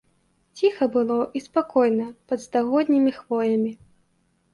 [0.59, 3.71] Ціха было і спакойна пад стагоднімі хвоямі.